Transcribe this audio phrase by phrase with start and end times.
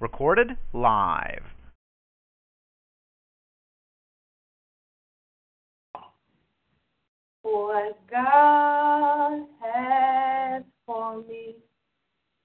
[0.00, 1.42] Recorded live.
[7.42, 11.56] What God has for me,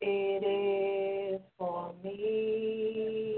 [0.02, 3.38] it is for me.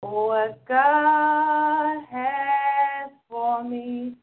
[0.00, 4.16] What God has for me,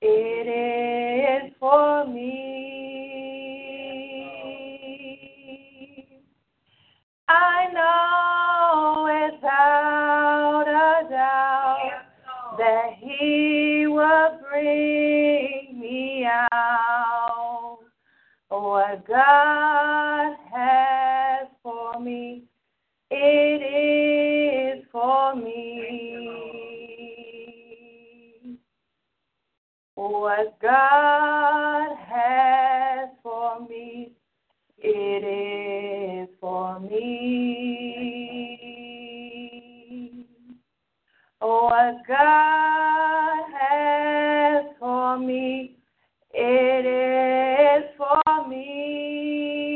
[0.00, 2.49] it is for me.
[7.32, 12.02] I know without a doubt
[12.58, 17.78] that He will bring me out.
[18.48, 22.42] What God has for me,
[23.12, 25.76] it is for me.
[29.94, 34.12] What God has for me,
[34.78, 35.69] it is
[36.40, 37.00] for me.
[41.42, 45.76] Oh, what God has for me,
[46.32, 49.69] it is for me.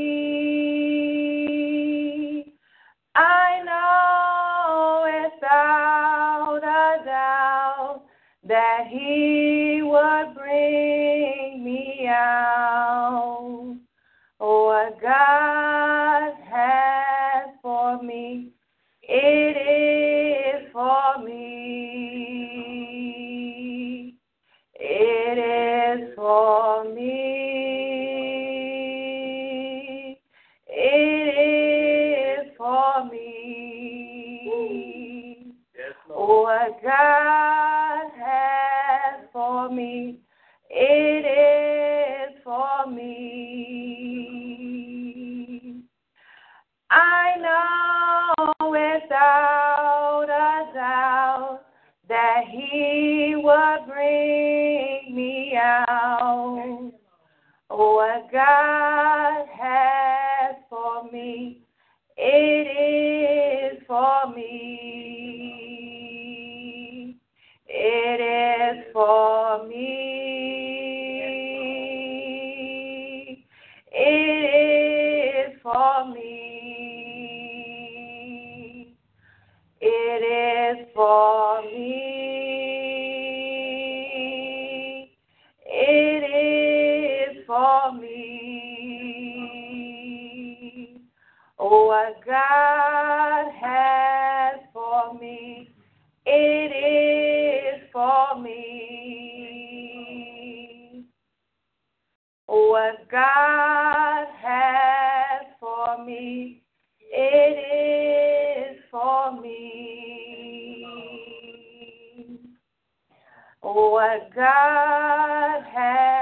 [113.75, 116.14] What God has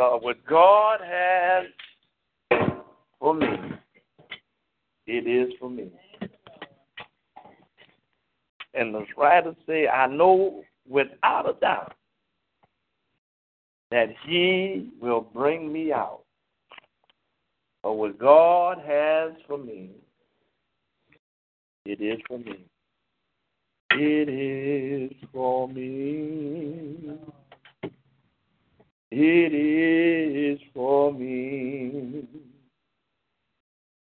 [0.00, 1.66] What God has
[3.18, 3.46] for me,
[5.06, 5.90] it is for me.
[8.72, 11.92] And the writer say, I know without a doubt
[13.90, 16.22] that He will bring me out.
[17.82, 19.90] But what God has for me,
[21.84, 22.64] it is for me.
[23.92, 27.18] It is for me.
[29.10, 32.24] It is for me.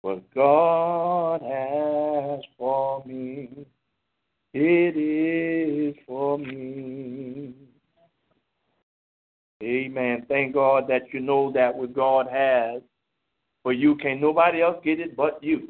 [0.01, 3.50] What God has for me,
[4.53, 7.53] it is for me.
[9.63, 10.25] Amen.
[10.27, 12.81] Thank God that you know that what God has
[13.62, 15.69] for you, can nobody else get it but you.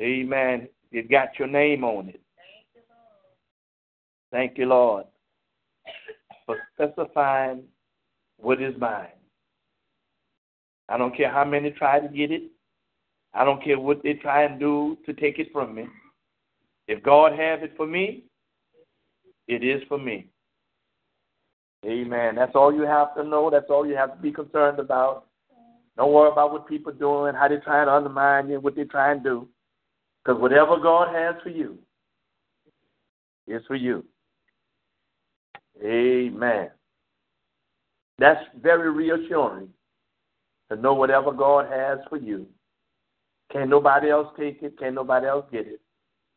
[0.00, 0.68] Amen.
[0.90, 2.20] It got your name on it.
[2.36, 3.06] Thank you, Lord.
[4.30, 5.06] Thank you, Lord,
[6.76, 7.62] for specifying
[8.38, 9.08] what is mine.
[10.88, 12.42] I don't care how many try to get it.
[13.34, 15.86] I don't care what they try and do to take it from me.
[16.86, 18.24] If God has it for me,
[19.48, 20.28] it is for me.
[21.86, 22.34] Amen.
[22.36, 23.50] That's all you have to know.
[23.50, 25.26] That's all you have to be concerned about.
[25.96, 28.84] Don't worry about what people are doing, how they're trying to undermine you, what they're
[28.84, 29.48] trying to do.
[30.24, 31.78] Because whatever God has for you
[33.46, 34.04] is for you.
[35.82, 36.70] Amen.
[38.18, 39.68] That's very reassuring
[40.70, 42.46] to know whatever God has for you.
[43.52, 45.80] Can't nobody else take it, can't nobody else get it.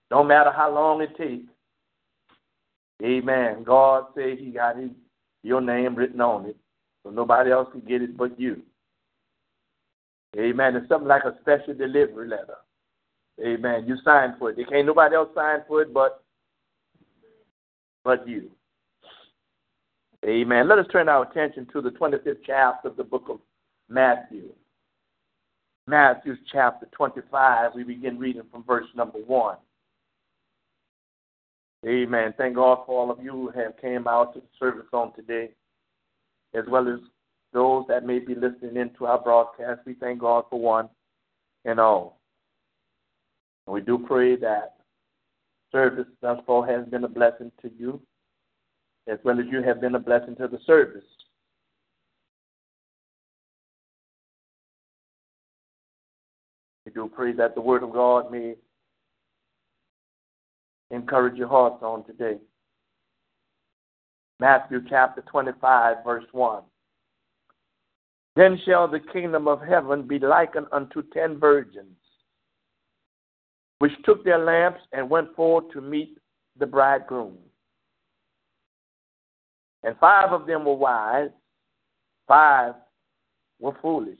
[0.10, 1.52] Don't matter how long it takes.
[3.04, 3.64] Amen.
[3.64, 4.90] God said He got his,
[5.44, 6.58] your name written on it,
[7.04, 8.62] so nobody else can get it but you.
[10.38, 10.76] Amen.
[10.76, 12.58] It's something like a special delivery letter.
[13.44, 13.86] Amen.
[13.88, 14.58] You signed for it.
[14.58, 16.24] There can't nobody else sign for it but
[18.04, 18.52] but you.
[20.26, 20.68] Amen.
[20.68, 23.40] Let us turn our attention to the 25th chapter of the book of
[23.90, 24.50] Matthew.
[25.88, 27.72] Matthew chapter 25.
[27.76, 29.58] We begin reading from verse number 1.
[31.88, 32.34] Amen.
[32.38, 35.50] Thank God for all of you who have came out to the service on today,
[36.56, 37.00] as well as
[37.54, 39.82] those that may be listening into our broadcast.
[39.86, 40.90] We thank God for one
[41.66, 42.20] and all.
[43.68, 44.78] We do pray that
[45.72, 48.02] service thus far has been a blessing to you,
[49.08, 51.04] as well as you have been a blessing to the service.
[56.86, 58.56] We do pray that the Word of God may
[60.92, 62.38] encourage your hearts on today.
[64.40, 66.64] Matthew chapter 25, verse 1.
[68.36, 71.96] Then shall the kingdom of heaven be likened unto ten virgins,
[73.80, 76.18] which took their lamps and went forth to meet
[76.60, 77.38] the bridegroom.
[79.86, 81.30] And five of them were wise,
[82.28, 82.74] five
[83.60, 84.20] were foolish.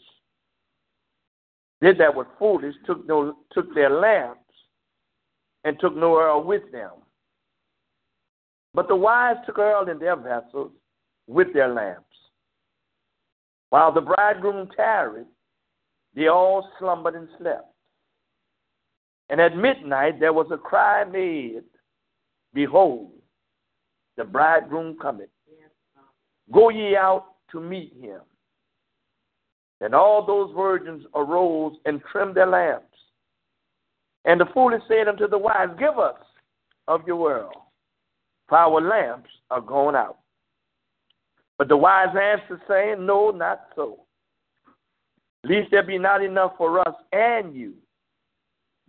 [1.82, 4.40] They that were foolish took no took their lamps
[5.64, 6.92] and took no oil with them.
[8.76, 10.72] But the wise took oil in their vessels
[11.28, 12.04] with their lamps.
[13.72, 15.26] While the bridegroom tarried,
[16.14, 17.74] they all slumbered and slept.
[19.30, 21.64] And at midnight there was a cry made,
[22.54, 23.12] Behold,
[24.16, 25.30] the bridegroom cometh.
[26.52, 28.22] Go ye out to meet him.
[29.82, 32.86] And all those virgins arose and trimmed their lamps.
[34.24, 36.20] And the foolish said unto the wise, Give us
[36.88, 37.52] of your oil,
[38.48, 40.20] for our lamps are gone out.
[41.58, 44.02] But the wise answered, saying, No, not so.
[45.44, 47.74] Lest there be not enough for us and you.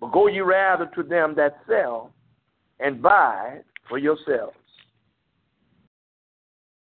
[0.00, 2.12] But go ye rather to them that sell
[2.80, 3.58] and buy
[3.88, 4.56] for yourselves.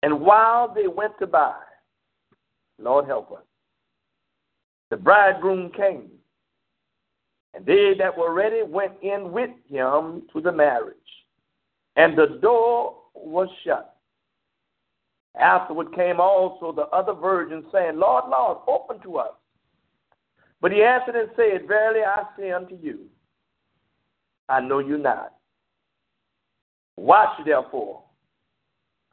[0.03, 1.55] And while they went to buy,
[2.77, 3.43] Lord help us,
[4.89, 6.09] the bridegroom came,
[7.53, 10.95] and they that were ready went in with him to the marriage,
[11.95, 13.95] and the door was shut.
[15.39, 19.33] Afterward came also the other virgins, saying, Lord, Lord, open to us.
[20.61, 23.05] But he answered and said, Verily I say unto you,
[24.47, 25.33] I know you not.
[26.97, 28.03] Watch therefore,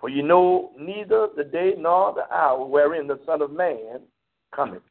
[0.00, 4.00] for you know neither the day nor the hour wherein the Son of Man
[4.54, 4.82] cometh.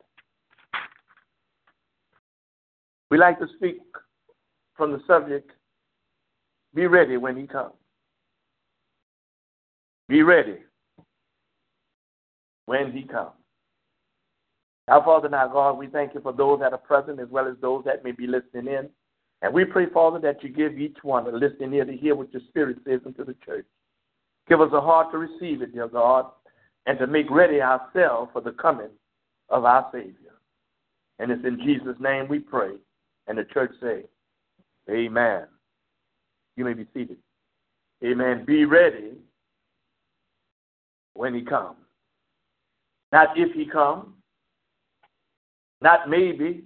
[3.12, 3.78] We like to speak
[4.76, 5.52] from the subject,
[6.74, 7.74] be ready when he comes.
[10.08, 10.58] Be ready
[12.66, 13.32] when he comes.
[14.88, 17.48] Our Father and our God, we thank you for those that are present as well
[17.48, 18.90] as those that may be listening in.
[19.42, 22.32] And we pray, Father, that you give each one a listening ear to hear what
[22.34, 23.66] your Spirit says into the church.
[24.48, 26.28] Give us a heart to receive it, dear God,
[26.86, 28.92] and to make ready ourselves for the coming
[29.50, 30.14] of our Savior.
[31.20, 32.74] And it's in Jesus' name we pray.
[33.28, 34.04] And the church say,
[34.90, 35.46] Amen.
[36.58, 37.18] You may be seated.
[38.04, 38.46] Amen.
[38.46, 39.14] Be ready
[41.14, 41.78] when he comes.
[43.12, 44.08] Not if he comes,
[45.82, 46.64] not maybe,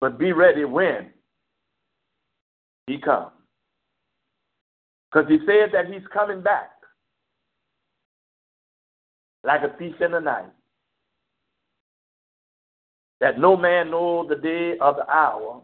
[0.00, 1.10] but be ready when
[2.86, 3.32] he comes.
[5.16, 6.72] Because he said that he's coming back
[9.44, 10.52] like a thief in the night.
[13.22, 15.62] That no man know the day or the hour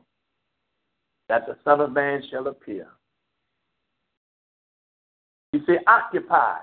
[1.29, 2.87] that the Son of Man shall appear.
[5.53, 6.57] He said, occupy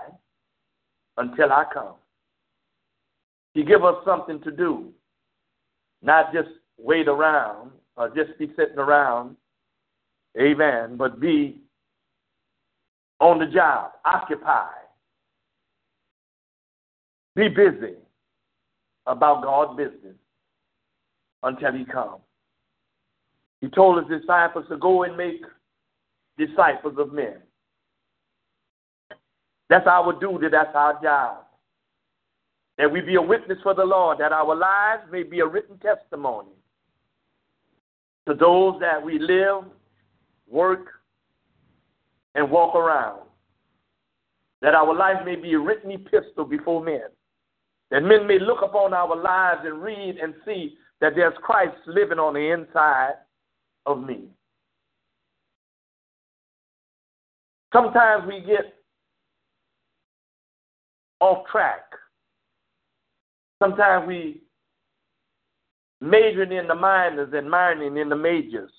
[1.18, 1.94] until I come.
[3.54, 4.90] He give us something to do,
[6.02, 9.36] not just wait around or just be sitting around,
[10.40, 11.62] amen, but be
[13.20, 14.70] on the job, occupy,
[17.36, 17.96] be busy
[19.06, 20.16] about God's business
[21.44, 22.22] until he comes.
[23.62, 25.42] He told his disciples to go and make
[26.38, 27.36] disciples of men.
[29.70, 31.38] That's our duty, that's our job.
[32.78, 35.78] That we be a witness for the Lord, that our lives may be a written
[35.80, 36.50] testimony
[38.28, 39.64] to those that we live,
[40.48, 40.88] work,
[42.40, 43.22] and walk around.
[44.62, 47.10] That our life may be a written epistle before men.
[47.92, 52.20] That men may look upon our lives and read and see that there's Christ living
[52.20, 53.16] on the inside
[53.86, 54.30] of me.
[57.74, 58.74] Sometimes we get
[61.20, 61.84] off track.
[63.62, 64.42] Sometimes we
[66.02, 68.72] majoring in the minors and minoring in the majors.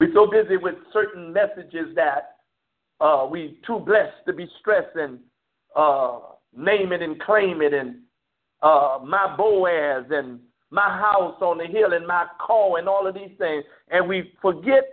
[0.00, 2.36] We're so busy with certain messages that
[3.00, 5.18] uh, we too blessed to be stressed and
[5.76, 6.18] uh,
[6.56, 7.96] name it and claim it and
[8.62, 13.14] uh, my Boaz and my house on the hill and my call and all of
[13.14, 13.64] these things.
[13.90, 14.84] And we forget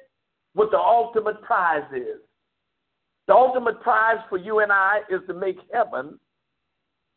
[0.54, 2.20] what the ultimate prize is.
[3.28, 6.20] The ultimate prize for you and I is to make heaven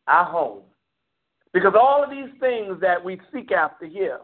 [0.07, 0.61] our home.
[1.53, 4.19] Because all of these things that we seek after here,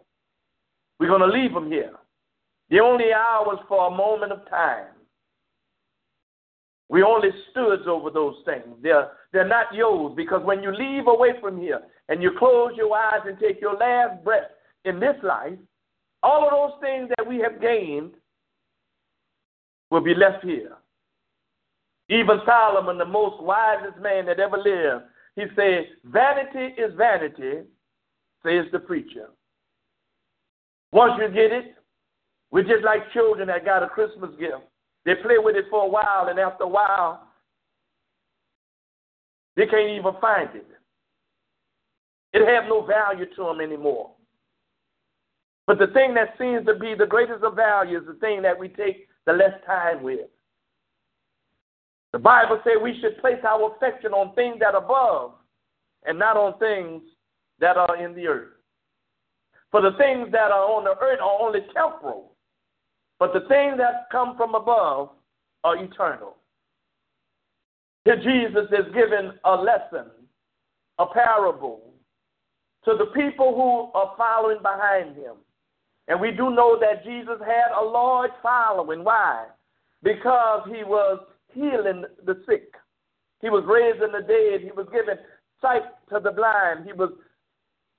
[0.99, 1.93] we're going to leave them here.
[2.71, 4.87] The only hours for a moment of time.
[6.87, 8.65] We only stood over those things.
[8.81, 12.95] They're, they're not yours because when you leave away from here and you close your
[12.95, 14.49] eyes and take your last breath
[14.85, 15.57] in this life,
[16.23, 18.11] all of those things that we have gained
[19.89, 20.77] will be left here.
[22.09, 27.67] Even Solomon, the most wisest man that ever lived, he said, Vanity is vanity,
[28.43, 29.29] says the preacher.
[30.91, 31.75] Once you get it,
[32.51, 34.63] we're just like children that got a Christmas gift.
[35.05, 37.27] They play with it for a while, and after a while,
[39.55, 40.67] they can't even find it.
[42.33, 44.11] It have no value to them anymore.
[45.67, 48.57] But the thing that seems to be the greatest of value is the thing that
[48.57, 50.27] we take the less time with.
[52.11, 55.33] The Bible says we should place our affection on things that are above
[56.05, 57.03] and not on things
[57.59, 58.53] that are in the earth.
[59.71, 62.30] For the things that are on the earth are only temporal,
[63.21, 65.09] but the things that come from above
[65.63, 66.37] are eternal.
[68.03, 70.09] Here Jesus is giving a lesson,
[70.97, 71.93] a parable
[72.83, 75.35] to the people who are following behind him.
[76.07, 79.03] And we do know that Jesus had a large following.
[79.03, 79.45] Why?
[80.01, 81.19] Because he was
[81.53, 82.73] healing the sick.
[83.39, 84.61] He was raising the dead.
[84.61, 85.21] He was giving
[85.61, 86.87] sight to the blind.
[86.87, 87.11] He was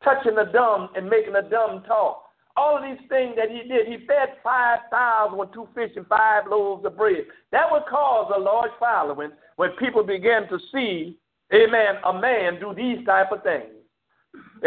[0.02, 2.21] touching the dumb and making the dumb talk.
[2.56, 6.44] All of these things that he did, he fed 5,000 with two fish and five
[6.48, 7.24] loaves of bread.
[7.50, 11.18] That would cause a large following when people began to see,
[11.52, 13.72] amen, a man do these type of things.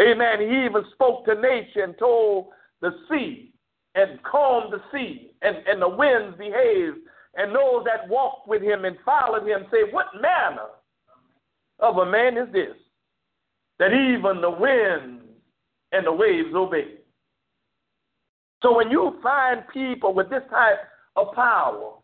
[0.00, 0.40] Amen.
[0.40, 2.48] He even spoke to nature and told
[2.80, 3.52] the sea
[3.94, 6.98] and calmed the sea and, and the winds behaved
[7.36, 10.68] and those that walked with him and followed him say, What manner
[11.80, 12.76] of a man is this?
[13.78, 15.22] That even the winds
[15.92, 16.95] and the waves obey.
[18.62, 20.78] So when you find people with this type
[21.16, 21.94] of power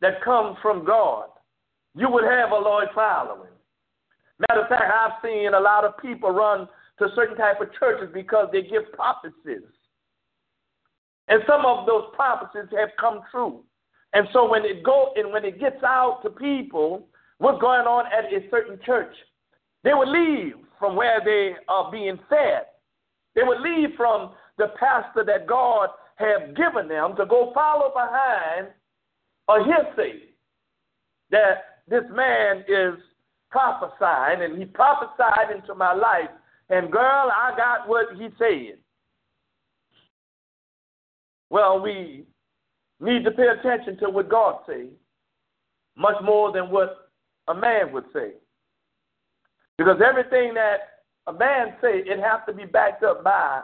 [0.00, 1.26] that comes from God,
[1.94, 3.50] you would have a large following.
[4.48, 8.08] Matter of fact, I've seen a lot of people run to certain type of churches
[8.12, 9.68] because they give prophecies.
[11.28, 13.62] And some of those prophecies have come true.
[14.12, 17.06] And so when it go and when it gets out to people
[17.38, 19.14] what's going on at a certain church,
[19.84, 22.66] they would leave from where they are being fed.
[23.34, 28.68] They would leave from the pastor that God have given them to go follow behind
[29.48, 30.20] a hearsay
[31.30, 33.00] that this man is
[33.50, 36.28] prophesying and he prophesied into my life
[36.68, 38.78] and girl I got what he said.
[41.48, 42.26] Well, we
[43.00, 44.88] need to pay attention to what God says
[45.96, 47.10] much more than what
[47.48, 48.32] a man would say.
[49.78, 53.62] Because everything that a man say, it has to be backed up by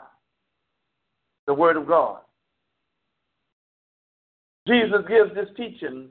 [1.47, 2.19] the word of God.
[4.67, 6.09] Jesus gives this teaching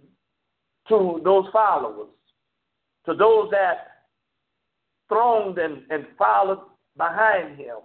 [0.89, 2.09] to those followers,
[3.05, 3.89] to those that
[5.09, 6.63] thronged and, and followed
[6.97, 7.77] behind him,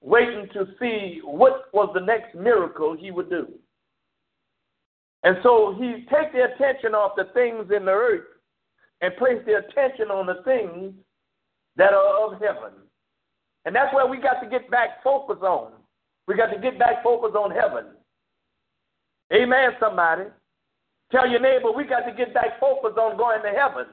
[0.00, 3.48] waiting to see what was the next miracle he would do.
[5.24, 8.24] And so he take the attention off the things in the earth
[9.00, 10.94] and place the attention on the things
[11.76, 12.72] that are of heaven.
[13.64, 15.72] And that's where we got to get back focus on.
[16.28, 17.86] We got to get back focus on heaven.
[19.32, 20.24] Amen, somebody.
[21.10, 23.86] Tell your neighbor we got to get back focus on going to heaven.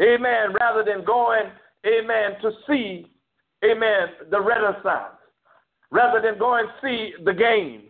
[0.00, 0.54] Amen.
[0.58, 1.50] Rather than going,
[1.86, 3.12] amen, to see,
[3.62, 5.20] amen, the renaissance.
[5.90, 7.82] Rather than going see the game.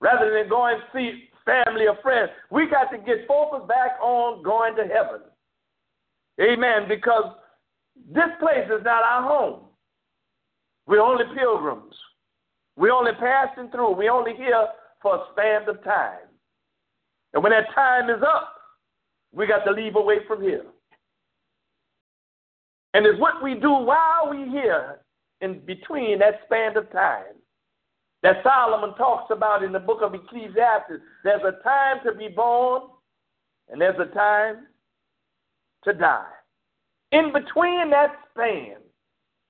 [0.00, 2.30] Rather than going see family or friends.
[2.50, 5.22] We got to get focused back on going to heaven.
[6.42, 6.88] Amen.
[6.88, 7.36] Because
[8.12, 9.60] this place is not our home.
[10.86, 11.94] We're only pilgrims.
[12.76, 13.94] We're only passing through.
[13.94, 14.66] We're only here
[15.02, 16.28] for a span of time.
[17.32, 18.54] And when that time is up,
[19.32, 20.64] we got to leave away from here.
[22.94, 25.00] And it's what we do while we're here
[25.40, 27.34] in between that span of time
[28.22, 31.02] that Solomon talks about in the book of Ecclesiastes.
[31.22, 32.82] There's a time to be born,
[33.68, 34.66] and there's a time
[35.84, 36.24] to die.
[37.12, 38.76] In between that span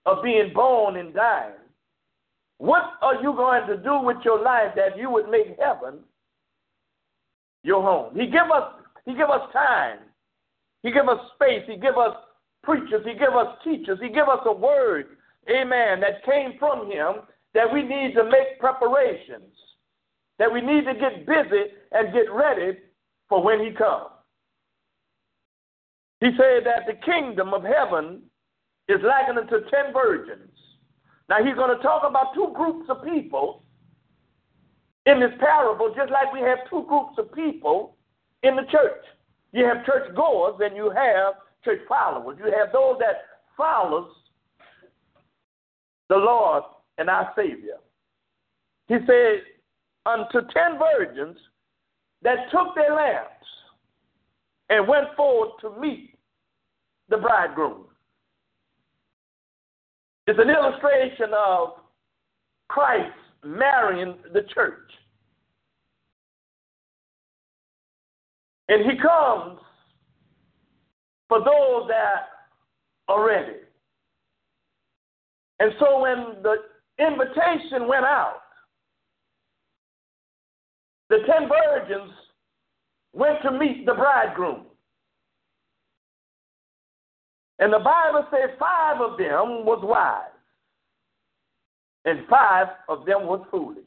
[0.05, 1.55] of being born and dying,
[2.59, 6.01] what are you going to do with your life that you would make heaven
[7.63, 8.15] your home?
[8.15, 8.73] He give us
[9.05, 9.99] he give us time.
[10.83, 11.63] He give us space.
[11.67, 12.17] He give us
[12.63, 13.05] preachers.
[13.05, 13.99] He give us teachers.
[14.03, 15.17] He give us a word,
[15.49, 17.23] amen, that came from him
[17.55, 19.55] that we need to make preparations,
[20.39, 22.79] that we need to get busy and get ready
[23.29, 24.11] for when he comes.
[26.21, 28.23] He said that the kingdom of heaven
[28.89, 30.56] is likened unto ten virgins.
[31.29, 33.63] Now he's going to talk about two groups of people
[35.07, 37.97] in this parable, just like we have two groups of people
[38.43, 39.05] in the church.
[39.53, 42.39] You have church goers and you have church followers.
[42.39, 43.23] You have those that
[43.57, 44.11] follows
[46.09, 46.63] the Lord
[46.99, 47.79] and our Savior.
[48.89, 49.43] He said,
[50.05, 51.37] unto ten virgins
[52.23, 53.47] that took their lamps
[54.69, 56.15] and went forward to meet
[57.09, 57.87] the bridegroom.
[60.27, 61.75] It's an illustration of
[62.69, 64.91] Christ marrying the church.
[68.69, 69.61] And he comes
[71.29, 72.29] for those that
[73.09, 73.59] are ready.
[75.61, 76.57] And so when the
[76.99, 78.41] invitation went out,
[81.09, 82.13] the ten virgins
[83.13, 84.66] went to meet the bridegroom.
[87.59, 90.33] And the Bible says five of them was wise,
[92.05, 93.85] and five of them was foolish.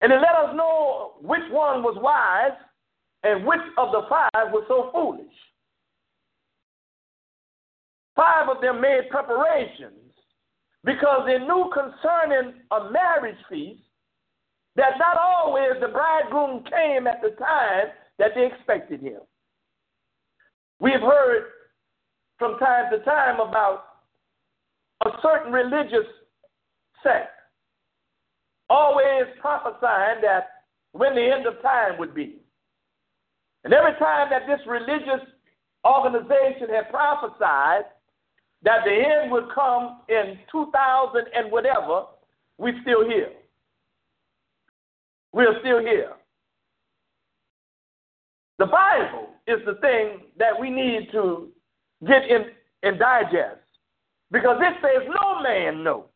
[0.00, 2.56] And it let us know which one was wise
[3.22, 5.34] and which of the five was so foolish.
[8.16, 10.14] Five of them made preparations
[10.84, 13.82] because they knew concerning a marriage feast
[14.76, 19.20] that not always the bridegroom came at the time that they expected him.
[20.78, 21.44] We've heard
[22.40, 23.84] from time to time about
[25.06, 26.08] a certain religious
[27.02, 27.30] sect
[28.70, 32.36] always prophesying that when the end of time would be.
[33.64, 35.26] And every time that this religious
[35.86, 37.84] organization had prophesied
[38.62, 42.04] that the end would come in 2000 and whatever,
[42.58, 43.32] we're still here.
[45.32, 46.12] We're still here.
[48.58, 51.48] The Bible is the thing that we need to
[52.06, 52.46] get in
[52.82, 53.60] and digest
[54.30, 56.06] because it says no man know,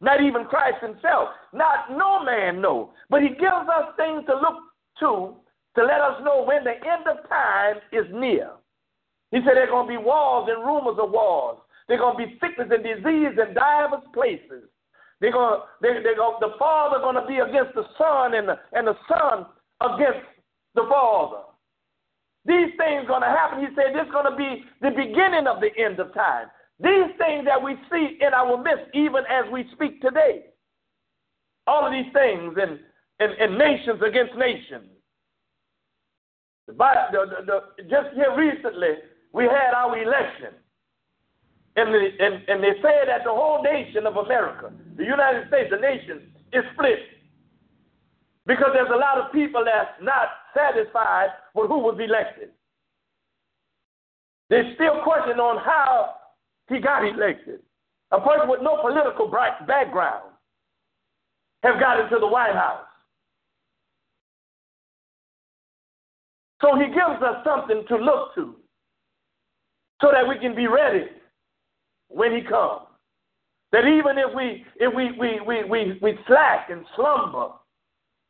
[0.00, 4.56] not even Christ himself, not no man know, but he gives us things to look
[5.00, 5.34] to
[5.76, 8.50] to let us know when the end of time is near.
[9.30, 11.58] He said there's going to be wars and rumors of wars.
[11.86, 14.68] There's going to be sickness and disease in divers places.
[15.20, 18.56] They're going, they, they're going, the father going to be against the son, and the,
[18.72, 19.46] and the son
[19.80, 20.26] against
[20.74, 21.42] the father.
[22.48, 23.60] These things going to happen.
[23.60, 26.48] He said this is going to be the beginning of the end of time.
[26.80, 30.48] These things that we see in our midst, even as we speak today.
[31.66, 32.80] All of these things, and,
[33.20, 34.88] and, and nations against nations.
[36.66, 38.96] The, the, the, just here recently,
[39.34, 40.56] we had our election.
[41.76, 45.68] And, the, and, and they said that the whole nation of America, the United States,
[45.70, 46.98] the nation, is split.
[48.46, 50.28] Because there's a lot of people that's not
[50.58, 52.50] satisfied with who was elected.
[54.50, 56.14] There's still question on how
[56.68, 57.60] he got elected.
[58.10, 59.30] A person with no political
[59.66, 60.30] background
[61.62, 62.84] have got into the White House.
[66.62, 68.56] So he gives us something to look to
[70.00, 71.06] so that we can be ready
[72.08, 72.82] when he comes.
[73.70, 77.50] That even if we if we we we we, we slack and slumber,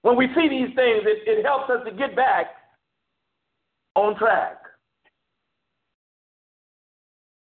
[0.02, 2.46] when we see these things, it, it helps us to get back
[3.94, 4.56] on track.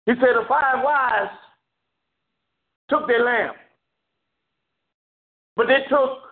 [0.07, 1.29] He said the five wise
[2.89, 3.57] took their lamp,
[5.57, 6.23] but they took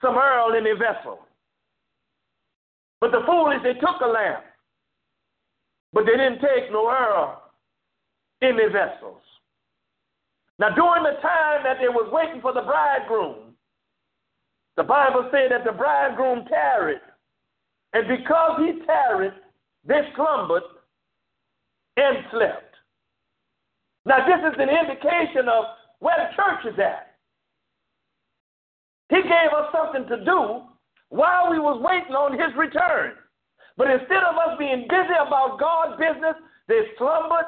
[0.00, 1.18] some oil in their vessel.
[3.00, 4.44] But the foolish, they took a lamp,
[5.92, 7.42] but they didn't take no oil
[8.40, 9.20] in their vessels.
[10.58, 13.53] Now, during the time that they was waiting for the bridegroom,
[14.76, 17.00] the Bible said that the bridegroom tarried.
[17.92, 19.32] And because he tarried,
[19.86, 20.62] they slumbered
[21.96, 22.74] and slept.
[24.04, 25.64] Now, this is an indication of
[26.00, 27.14] where the church is at.
[29.10, 30.62] He gave us something to do
[31.10, 33.12] while we was waiting on his return.
[33.76, 36.34] But instead of us being busy about God's business,
[36.68, 37.46] they slumbered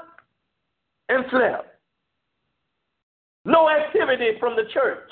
[1.09, 1.67] and slept.
[3.45, 5.11] No activity from the church.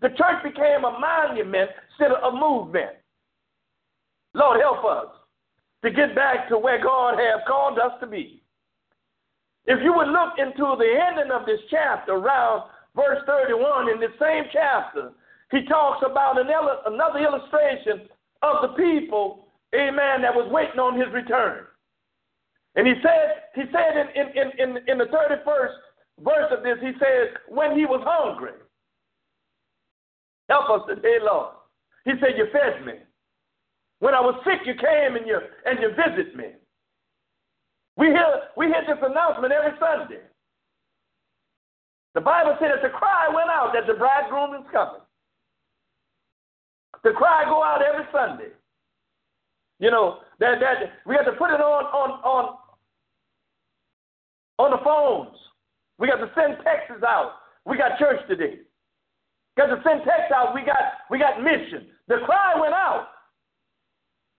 [0.00, 2.90] The church became a monument instead of a movement.
[4.34, 5.12] Lord, help us
[5.82, 8.42] to get back to where God has called us to be.
[9.66, 14.08] If you would look into the ending of this chapter, around verse 31, in the
[14.20, 15.12] same chapter,
[15.50, 16.48] he talks about an,
[16.86, 18.08] another illustration
[18.42, 21.64] of the people, amen, that was waiting on his return.
[22.76, 25.74] And he said, he said in, in, in, in the 31st
[26.20, 28.52] verse of this, he says, when he was hungry.
[30.50, 31.54] Help us today, Lord.
[32.04, 32.94] He said, You fed me.
[34.00, 36.58] When I was sick, you came and you and you visited me.
[37.96, 40.22] We hear we hear this announcement every Sunday.
[42.14, 45.02] The Bible said that the cry went out that the bridegroom is coming.
[47.04, 48.50] The cry go out every Sunday.
[49.78, 52.56] You know, that, that we have to put it on on on
[54.58, 55.36] on the phones.
[55.98, 57.34] We got to send texts out.
[57.64, 58.60] We got church today.
[59.60, 60.56] Got to send texts out.
[60.56, 61.92] We got we got mission.
[62.08, 63.12] The cry went out,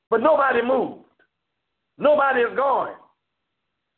[0.10, 1.06] but nobody moved.
[2.02, 2.98] Nobody is going.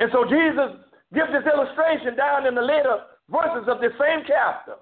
[0.03, 0.83] And so Jesus
[1.15, 4.75] gives this illustration down in the later verses of this same chapter.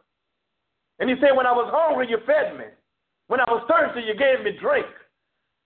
[0.98, 2.74] And he said, When I was hungry, you fed me.
[3.28, 4.90] When I was thirsty, you gave me drink.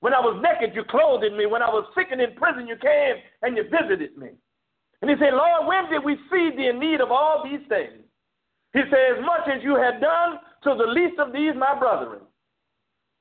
[0.04, 1.46] When I was naked, you clothed me.
[1.46, 4.36] When I was sick and in prison, you came and you visited me.
[5.00, 8.04] And he said, Lord, when did we see thee in need of all these things?
[8.76, 12.22] He said, As much as you had done to the least of these, my brethren,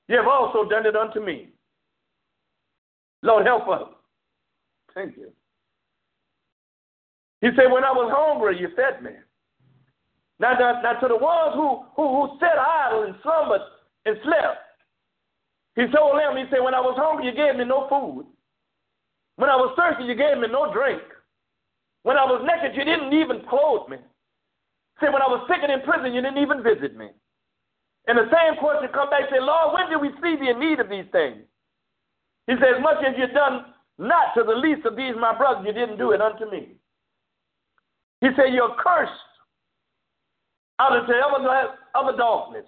[0.09, 1.51] you have also done it unto me.
[3.23, 3.89] Lord, help us.
[4.95, 5.31] Thank you.
[7.41, 9.13] He said, When I was hungry, you fed me.
[10.41, 13.63] Now, now, now to the ones who, who, who sat idle and slumbered
[14.05, 14.59] and slept,
[15.77, 18.27] he told them, He said, When I was hungry, you gave me no food.
[19.37, 21.03] When I was thirsty, you gave me no drink.
[22.05, 23.97] When I was naked, you didn't even clothe me.
[23.97, 27.09] He said, when I was sick and in prison, you didn't even visit me.
[28.07, 30.61] And the same question come back and say, Lord, when did we see thee in
[30.61, 31.41] need of these things?
[32.47, 35.65] He says, As much as you've done not to the least of these, my brothers,
[35.67, 36.77] you didn't do it unto me.
[38.21, 39.13] He said, You're cursed
[40.79, 41.15] out of the
[41.95, 42.67] other darkness.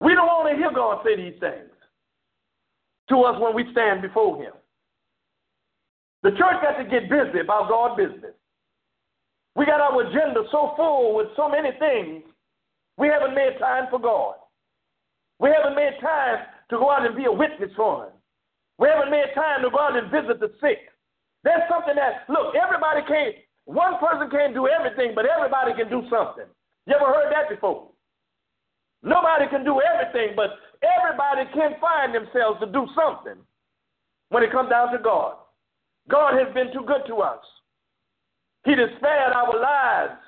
[0.00, 1.70] We don't want to hear God say these things
[3.10, 4.52] to us when we stand before Him.
[6.24, 8.34] The church got to get busy about God's business.
[9.54, 12.24] We got our agenda so full with so many things,
[12.96, 14.36] we haven't made time for God.
[15.38, 18.12] We haven't made time to go out and be a witness for Him.
[18.78, 20.88] We haven't made time to go out and visit the sick.
[21.44, 23.34] That's something that, look, everybody can't,
[23.64, 26.46] one person can't do everything, but everybody can do something.
[26.86, 27.90] You ever heard that before?
[29.02, 30.50] Nobody can do everything, but
[30.82, 33.42] everybody can find themselves to do something
[34.30, 35.36] when it comes down to God.
[36.08, 37.42] God has been too good to us.
[38.64, 40.20] He has spared our lives.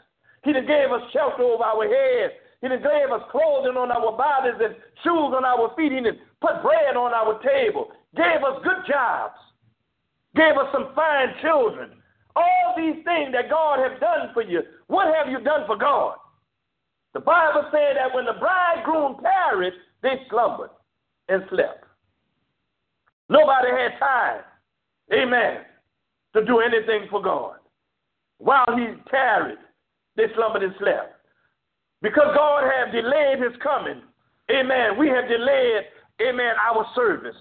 [0.44, 2.34] He has gave us shelter over our heads.
[2.60, 5.92] He has gave us clothing on our bodies and shoes on our feet.
[5.92, 7.92] He has put bread on our table.
[8.16, 9.38] Gave us good jobs.
[10.34, 11.90] Gave us some fine children.
[12.36, 14.62] All these things that God has done for you.
[14.88, 16.16] What have you done for God?
[17.12, 20.70] The Bible said that when the bridegroom tarried, they slumbered
[21.28, 21.84] and slept.
[23.28, 24.42] Nobody had time
[25.12, 25.58] amen,
[26.34, 27.56] to do anything for God.
[28.38, 29.58] While he tarried,
[30.16, 31.14] they slumbered and slept.
[32.02, 34.02] Because God had delayed his coming,
[34.50, 35.84] amen, we have delayed,
[36.20, 37.36] amen, our service.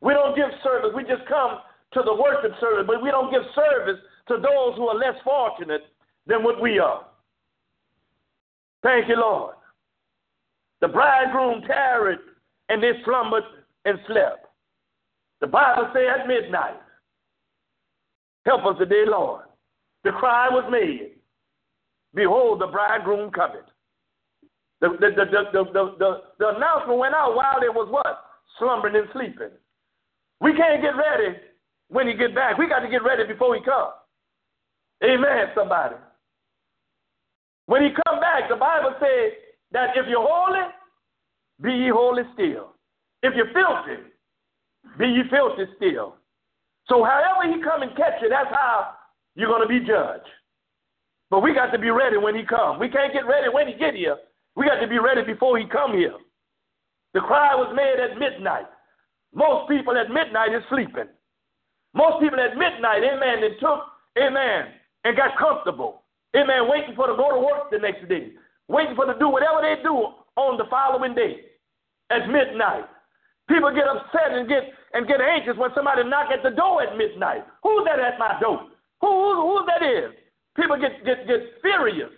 [0.00, 0.90] We don't give service.
[0.94, 1.58] We just come
[1.94, 5.82] to the worship service, but we don't give service to those who are less fortunate
[6.26, 7.06] than what we are.
[8.82, 9.54] Thank you, Lord.
[10.80, 12.18] The bridegroom tarried
[12.68, 13.44] and they slumbered
[13.84, 14.46] and slept.
[15.40, 16.80] The Bible says at midnight,
[18.44, 19.44] Help us today, Lord.
[20.04, 21.12] The cry was made.
[22.14, 23.64] Behold, the bridegroom cometh.
[24.80, 28.24] The, the, the, the, the, announcement went out while there was what?
[28.58, 29.54] Slumbering and sleeping.
[30.40, 31.38] We can't get ready
[31.88, 32.58] when he get back.
[32.58, 33.94] We got to get ready before he comes.
[35.04, 35.94] Amen, somebody.
[37.66, 39.32] When he come back, the Bible says
[39.70, 40.66] that if you're holy,
[41.62, 42.74] be ye holy still.
[43.22, 44.02] If you're filthy,
[44.98, 46.16] be ye filthy still.
[46.88, 48.94] So however he come and catch you, that's how
[49.34, 50.28] you're going to be judged.
[51.30, 52.78] But we got to be ready when he comes.
[52.78, 54.16] We can't get ready when he get here.
[54.54, 56.14] We got to be ready before he come here.
[57.14, 58.66] The cry was made at midnight.
[59.34, 61.08] Most people at midnight is sleeping.
[61.94, 63.80] Most people at midnight, amen, they took,
[64.16, 64.72] amen,
[65.04, 66.04] and got comfortable.
[66.36, 68.32] Amen, waiting for to go to work the next day.
[68.68, 71.52] Waiting for to do whatever they do on the following day
[72.10, 72.84] at midnight.
[73.48, 74.64] People get upset and get
[74.94, 77.44] and get anxious when somebody knock at the door at midnight.
[77.62, 78.71] Who's that at my door?
[79.02, 80.14] Who, who, that is?
[80.56, 82.10] People get, get, get furious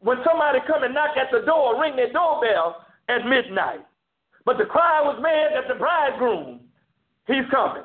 [0.00, 3.80] when somebody come and knock at the door, ring their doorbell at midnight.
[4.44, 6.60] But the cry was made that the bridegroom,
[7.26, 7.82] he's coming.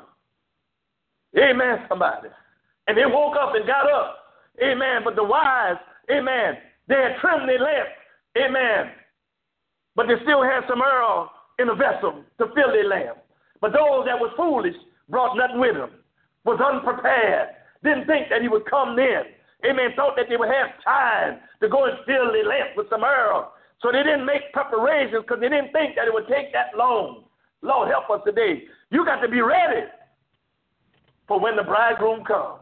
[1.36, 2.28] Amen, somebody.
[2.86, 4.16] And they woke up and got up.
[4.62, 5.02] Amen.
[5.04, 5.76] But the wise,
[6.10, 6.54] amen,
[6.86, 7.90] they had trimmed their lamps.
[8.38, 8.92] Amen.
[9.96, 13.18] But they still had some oil in a vessel to fill their lamp.
[13.60, 14.74] But those that were foolish
[15.08, 15.90] brought nothing with them,
[16.44, 17.48] was unprepared,
[17.84, 19.30] didn't think that he would come then.
[19.64, 19.90] Amen.
[19.96, 23.52] Thought that they would have time to go and fill the lamp with some oil.
[23.80, 27.24] So they didn't make preparations because they didn't think that it would take that long.
[27.62, 28.64] Lord, help us today.
[28.90, 29.86] You got to be ready
[31.28, 32.60] for when the bridegroom comes.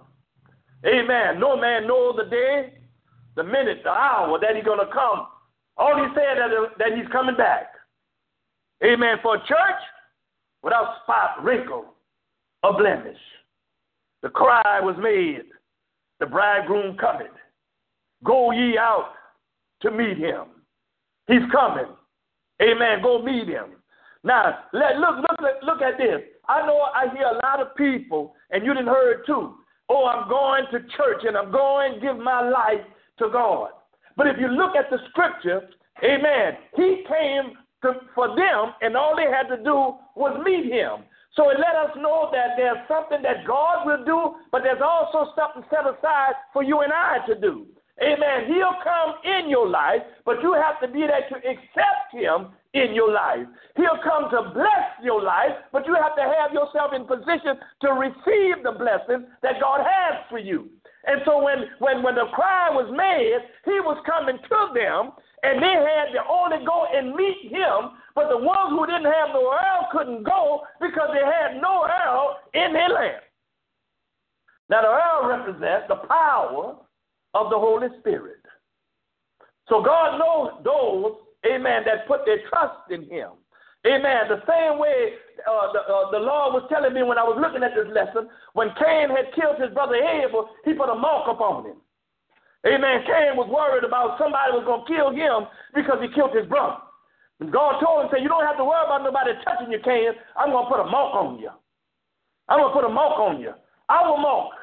[0.87, 1.39] Amen.
[1.39, 2.75] No man knows the day,
[3.37, 5.27] the minute, the hour that he's going to come.
[5.77, 7.67] All he said that, that he's coming back.
[8.85, 9.17] Amen.
[9.23, 9.83] For a church
[10.63, 11.87] without spot, wrinkle,
[12.63, 13.19] or blemish.
[14.23, 15.51] The cry was made,
[16.21, 17.27] the bridegroom cometh.
[18.25, 19.15] Go ye out
[19.81, 20.45] to meet him.
[21.27, 21.87] He's coming.
[22.63, 23.03] Amen.
[23.03, 23.77] Go meet him.
[24.25, 26.21] Now, let, look, look, look at this.
[26.49, 29.55] I know I hear a lot of people, and you didn't heard too.
[29.89, 32.85] Oh, I'm going to church and I'm going to give my life
[33.19, 33.71] to God.
[34.17, 35.69] But if you look at the scripture,
[36.05, 41.05] amen, he came to, for them, and all they had to do was meet him.
[41.37, 45.33] So it let us know that there's something that God will do, but there's also
[45.33, 47.67] something set aside for you and I to do.
[48.03, 48.49] Amen.
[48.49, 52.95] He'll come in your life, but you have to be there to accept him in
[52.95, 53.47] your life.
[53.77, 57.93] He'll come to bless your life, but you have to have yourself in position to
[57.93, 60.69] receive the blessing that God has for you.
[61.05, 65.63] And so when, when, when the cry was made, he was coming to them, and
[65.63, 67.99] they had to only go and meet him.
[68.15, 72.37] But the ones who didn't have no oil couldn't go because they had no oil
[72.55, 73.25] in their lamp.
[74.69, 76.77] Now, the oil represents the power
[77.35, 78.41] of the Holy Spirit.
[79.69, 83.31] So God knows those, amen, that put their trust in him.
[83.87, 84.29] Amen.
[84.29, 85.15] The same way
[85.49, 88.29] uh, the, uh, the Lord was telling me when I was looking at this lesson,
[88.53, 91.77] when Cain had killed his brother Abel, he put a mark upon him.
[92.63, 93.03] Amen.
[93.07, 96.79] Cain was worried about somebody was going to kill him because he killed his brother.
[97.43, 100.15] And God told him, say, you don't have to worry about nobody touching you, Cain.
[100.39, 101.51] I'm going to put a mark on you.
[102.47, 103.51] I'm going to put a mark on you.
[103.91, 104.55] Our mark,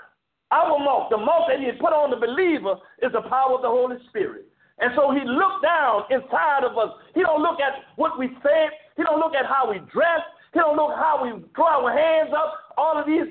[0.52, 3.72] our mark, the mark that he put on the believer is the power of the
[3.72, 4.48] Holy Spirit.
[4.80, 6.96] And so he looked down inside of us.
[7.14, 8.72] He don't look at what we say.
[8.96, 10.24] He don't look at how we dress.
[10.54, 12.56] He don't look how we throw our hands up.
[12.80, 13.28] All of these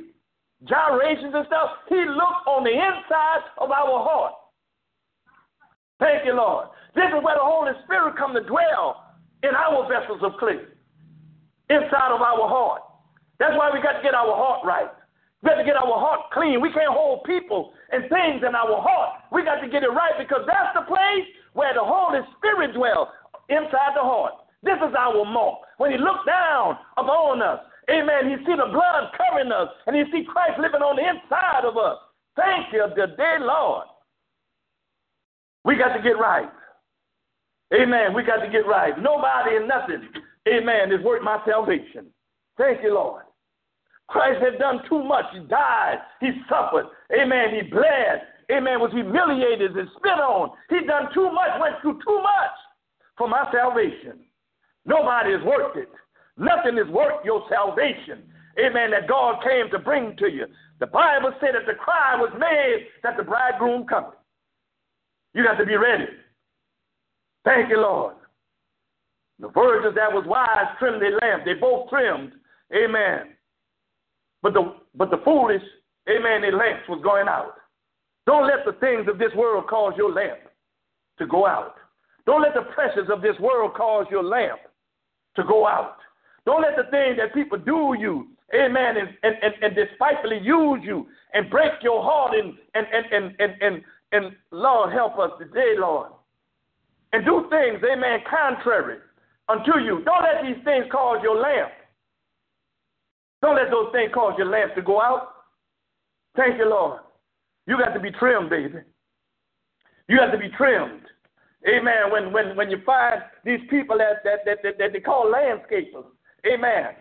[0.68, 1.88] gyrations and stuff.
[1.88, 4.37] He looked on the inside of our heart.
[5.98, 6.68] Thank you, Lord.
[6.94, 9.04] This is where the Holy Spirit come to dwell
[9.42, 10.62] in our vessels of clay,
[11.70, 12.82] inside of our heart.
[13.38, 14.90] That's why we got to get our heart right.
[15.42, 16.60] We got to get our heart clean.
[16.60, 19.22] We can't hold people and things in our heart.
[19.30, 23.08] We got to get it right because that's the place where the Holy Spirit dwells
[23.48, 24.34] inside the heart.
[24.62, 25.62] This is our mark.
[25.78, 30.02] When he looked down upon us, amen, he see the blood covering us, and he
[30.10, 31.98] see Christ living on the inside of us.
[32.34, 33.86] Thank you, the dear Lord.
[35.64, 36.48] We got to get right.
[37.74, 38.14] Amen.
[38.14, 38.94] We got to get right.
[39.00, 40.08] Nobody and nothing,
[40.48, 42.06] amen, is worth my salvation.
[42.56, 43.24] Thank you, Lord.
[44.08, 45.26] Christ had done too much.
[45.32, 45.98] He died.
[46.20, 46.86] He suffered.
[47.12, 47.54] Amen.
[47.54, 50.50] He bled amen, was humiliated and spit on.
[50.70, 52.56] He done too much, went through too much
[53.16, 54.24] for my salvation.
[54.84, 55.90] Nobody is worth it.
[56.36, 58.24] Nothing is worth your salvation.
[58.58, 58.90] Amen.
[58.90, 60.46] That God came to bring to you.
[60.80, 64.17] The Bible said that the cry was made that the bridegroom cometh.
[65.34, 66.06] You got to be ready.
[67.44, 68.14] Thank you, Lord.
[69.40, 71.44] The virgins that was wise trimmed their lamp.
[71.44, 72.32] They both trimmed.
[72.74, 73.34] Amen.
[74.42, 75.62] But the but the foolish,
[76.08, 77.54] amen, their lamps was going out.
[78.26, 80.40] Don't let the things of this world cause your lamp
[81.18, 81.74] to go out.
[82.26, 84.60] Don't let the pressures of this world cause your lamp
[85.36, 85.96] to go out.
[86.44, 90.80] Don't let the things that people do you amen, and, and, and, and despitefully use
[90.82, 95.30] you and break your heart and, and, and, and, and, and, and Lord, help us
[95.38, 96.10] today, Lord.
[97.12, 98.98] And do things, amen, contrary
[99.48, 100.02] unto you.
[100.04, 101.72] Don't let these things cause your lamp.
[103.40, 105.28] Don't let those things cause your lamp to go out.
[106.36, 107.00] Thank you, Lord.
[107.66, 108.78] You got to be trimmed, baby.
[110.08, 111.02] You have to be trimmed.
[111.66, 112.10] Amen.
[112.10, 116.06] When when when you find these people that that that, that, that they call landscapers,
[116.46, 116.94] amen.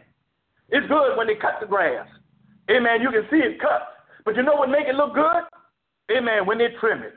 [0.70, 2.08] It's good when they cut the grass.
[2.70, 3.02] Amen.
[3.02, 3.88] You can see it cut.
[4.26, 5.44] But you know what make it look good?
[6.12, 6.46] Amen.
[6.46, 7.14] When they trim it.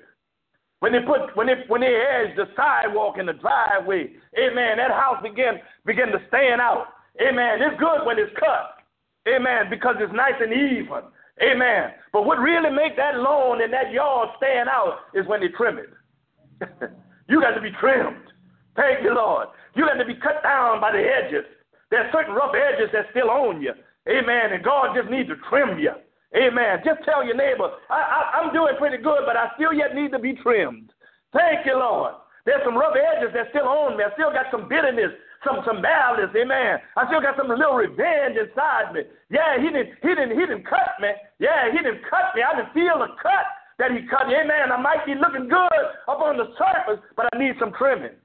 [0.81, 4.90] When they put when they when they edge the sidewalk in the driveway, amen, that
[4.90, 6.87] house begin begin to stand out.
[7.20, 7.61] Amen.
[7.61, 8.81] It's good when it's cut.
[9.29, 9.68] Amen.
[9.68, 11.05] Because it's nice and even.
[11.42, 11.92] Amen.
[12.12, 15.79] But what really make that lawn and that yard stand out is when they trim
[15.79, 15.90] it.
[17.29, 18.33] you got to be trimmed.
[18.76, 19.48] Thank you, Lord.
[19.74, 21.44] You got to be cut down by the edges.
[21.90, 23.72] There's certain rough edges that still on you.
[24.09, 24.53] Amen.
[24.53, 25.92] And God just needs to trim you.
[26.37, 26.79] Amen.
[26.85, 30.12] Just tell your neighbor, I, I, I'm doing pretty good, but I still yet need
[30.12, 30.93] to be trimmed.
[31.33, 32.14] Thank you, Lord.
[32.47, 34.05] There's some rough edges that still on me.
[34.05, 35.12] I still got some bitterness
[35.45, 36.79] some some malice, amen.
[36.97, 39.09] I still got some little revenge inside me.
[39.31, 41.16] Yeah, he didn't he didn't he didn't cut me.
[41.38, 42.45] Yeah, he didn't cut me.
[42.45, 43.47] I didn't feel the cut
[43.81, 44.29] that he cut.
[44.29, 44.69] Amen.
[44.73, 48.16] I might be looking good up on the surface, but I need some trimming.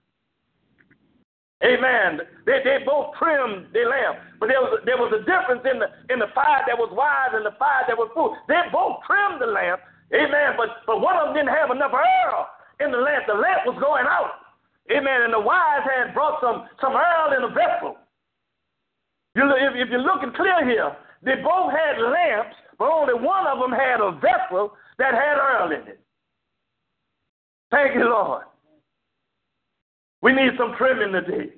[1.65, 2.21] Amen.
[2.45, 5.89] They, they both trimmed their lamp, but there was there was a difference in the
[6.13, 8.37] in the fire that was wise and the fire that was foolish.
[8.45, 9.81] They both trimmed the lamp.
[10.13, 10.53] Amen.
[10.55, 12.45] But but one of them didn't have enough oil
[12.85, 13.25] in the lamp.
[13.25, 14.45] The lamp was going out.
[14.91, 15.25] Amen.
[15.25, 17.97] And the wise had brought some, some oil in a vessel.
[19.35, 23.59] You, if, if you're looking clear here, they both had lamps, but only one of
[23.59, 25.99] them had a vessel that had oil in it.
[27.71, 28.43] Thank you, Lord.
[30.25, 31.53] We need some trimming today.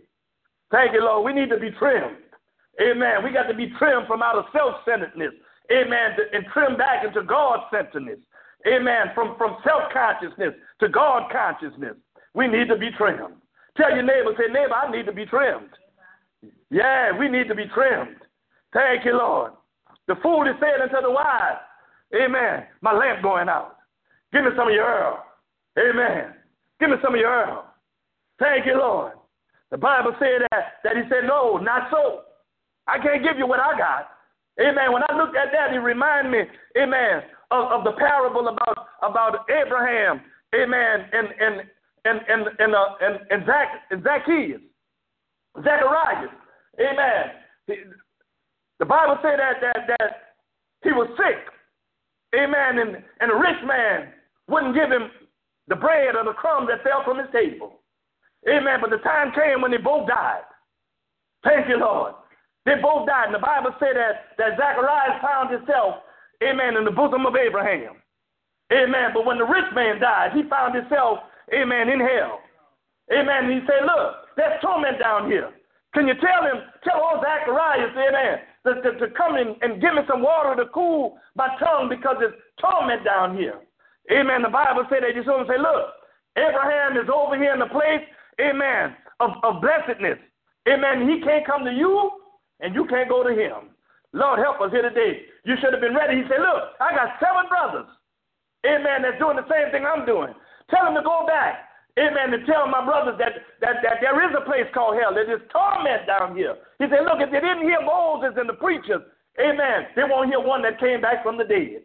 [0.72, 1.24] Thank you, Lord.
[1.24, 2.20] We need to be trimmed.
[2.82, 3.24] Amen.
[3.24, 5.32] We got to be trimmed from out of self centeredness.
[5.72, 6.12] Amen.
[6.34, 8.20] And trimmed back into God centeredness.
[8.68, 9.16] Amen.
[9.16, 10.52] From, from self consciousness
[10.82, 11.96] to God consciousness.
[12.34, 13.40] We need to be trimmed.
[13.78, 15.72] Tell your neighbor, say, neighbor, I need to be trimmed.
[16.70, 18.18] Yeah, we need to be trimmed.
[18.74, 19.54] Thank you, Lord.
[20.10, 21.64] The fool is saying unto the wise,
[22.14, 22.66] Amen.
[22.82, 23.78] My lamp going out.
[24.34, 25.20] Give me some of your oil.
[25.80, 26.34] Amen.
[26.82, 27.67] Give me some of your oil.
[28.40, 29.14] Thank you, Lord.
[29.72, 32.22] The Bible said that, that he said, No, not so.
[32.88, 34.10] I can't give you what I got.
[34.60, 34.94] Amen.
[34.94, 36.40] When I looked at that, it reminded me,
[36.78, 40.22] amen, of, of the parable about, about Abraham,
[40.56, 41.70] amen, and, and,
[42.06, 44.62] and and and uh, and, and, Zac, and Zacchaeus,
[45.58, 46.32] Zacharias.
[46.80, 47.86] Amen.
[48.80, 50.12] The Bible said that that that
[50.84, 51.44] he was sick.
[52.36, 52.80] Amen.
[52.80, 54.14] And and a rich man
[54.48, 55.10] wouldn't give him
[55.68, 57.77] the bread or the crumbs that fell from his table.
[58.50, 58.80] Amen.
[58.82, 60.44] But the time came when they both died.
[61.44, 62.14] Thank you, Lord.
[62.66, 63.28] They both died.
[63.28, 66.04] And the Bible said that, that Zacharias found himself,
[66.44, 67.96] amen, in the bosom of Abraham.
[68.72, 69.12] Amen.
[69.14, 71.20] But when the rich man died, he found himself
[71.54, 72.40] amen, in hell.
[73.12, 73.46] Amen.
[73.46, 75.52] And he said, Look, there's torment down here.
[75.94, 79.94] Can you tell him, tell old Zacharias, amen, to, to, to come in and give
[79.94, 83.62] me some water to cool my tongue because there's torment down here.
[84.12, 84.42] Amen.
[84.42, 85.96] The Bible said that you saw him say, Look,
[86.36, 88.04] Abraham is over here in the place,
[88.42, 90.20] amen, of, of blessedness.
[90.68, 91.08] Amen.
[91.08, 92.12] He can't come to you,
[92.60, 93.72] and you can't go to him.
[94.14, 95.24] Lord, help us here today.
[95.44, 96.18] You should have been ready.
[96.18, 97.88] He said, Look, I got seven brothers,
[98.66, 100.34] amen, that's doing the same thing I'm doing.
[100.70, 101.68] Tell them to go back.
[101.98, 102.30] Amen.
[102.30, 105.16] To tell my brothers that, that, that there is a place called hell.
[105.18, 106.56] There is torment down here.
[106.78, 109.02] He said, Look, if they didn't hear Moses and the preachers,
[109.42, 111.82] amen, they won't hear one that came back from the dead.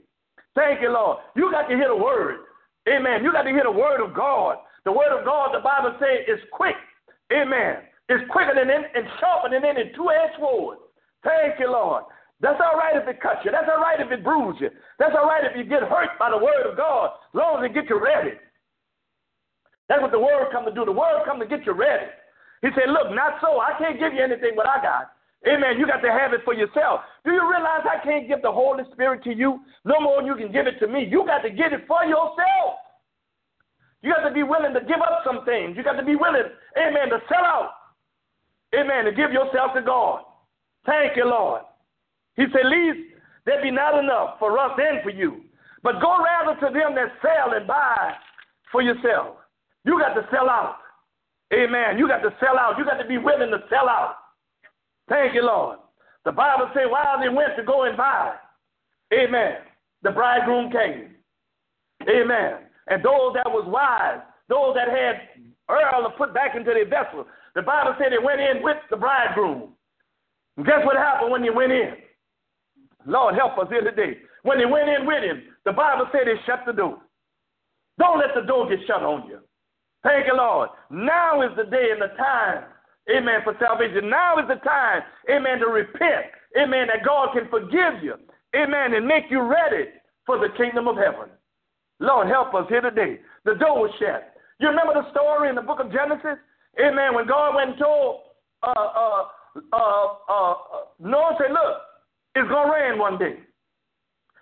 [0.54, 1.18] Thank you, Lord.
[1.34, 2.44] You got to hear the word.
[2.88, 3.24] Amen.
[3.24, 4.58] You got to hear the word of God.
[4.84, 6.76] The word of God, the Bible says, is quick.
[7.32, 7.86] Amen.
[8.08, 10.78] It's quicker than and sharper than any two-edged sword.
[11.22, 12.04] Thank you, Lord.
[12.42, 13.54] That's all right if it cuts you.
[13.54, 14.70] That's all right if it bruises you.
[14.98, 17.70] That's all right if you get hurt by the word of God, as long as
[17.70, 18.34] it gets you ready.
[19.88, 20.84] That's what the word come to do.
[20.84, 22.10] The word come to get you ready.
[22.62, 23.62] He said, Look, not so.
[23.62, 25.14] I can't give you anything but I got.
[25.46, 25.78] Amen.
[25.78, 27.00] You got to have it for yourself.
[27.24, 30.34] Do you realize I can't give the Holy Spirit to you no more than you
[30.34, 31.06] can give it to me?
[31.06, 32.78] You got to get it for yourself.
[34.02, 35.76] You got to be willing to give up some things.
[35.76, 37.70] You got to be willing, amen, to sell out.
[38.74, 40.22] Amen, to give yourself to God.
[40.86, 41.62] Thank you, Lord.
[42.36, 43.12] He said, Least
[43.44, 45.42] there be not enough for us and for you.
[45.82, 48.14] But go rather to them that sell and buy
[48.70, 49.36] for yourself.
[49.84, 50.76] You got to sell out.
[51.52, 51.98] Amen.
[51.98, 52.78] You got to sell out.
[52.78, 54.16] You got to be willing to sell out.
[55.08, 55.78] Thank you, Lord.
[56.24, 58.34] The Bible says while they went to go and buy,
[59.12, 59.56] amen,
[60.02, 61.16] the bridegroom came.
[62.08, 62.58] Amen.
[62.88, 67.26] And those that was wise, those that had oil to put back into their vessel,
[67.54, 69.74] the Bible said they went in with the bridegroom.
[70.56, 71.94] And guess what happened when they went in?
[73.06, 74.18] Lord, help us here today.
[74.42, 76.98] When they went in with him, the Bible said they shut the door.
[77.98, 79.38] Don't let the door get shut on you.
[80.02, 80.70] Thank you, Lord.
[80.90, 82.64] Now is the day and the time,
[83.14, 84.10] amen, for salvation.
[84.10, 86.26] Now is the time, amen, to repent.
[86.58, 88.14] Amen, that God can forgive you.
[88.54, 89.90] Amen, and make you ready
[90.26, 91.30] for the kingdom of heaven.
[92.02, 93.20] Lord, help us here today.
[93.44, 94.34] The door was shut.
[94.58, 96.34] You remember the story in the book of Genesis?
[96.82, 97.14] Amen.
[97.14, 98.26] When God went and told
[98.62, 99.22] uh, uh,
[99.72, 100.54] uh, uh,
[100.98, 101.78] Noah, say, look,
[102.34, 103.38] it's going to rain one day.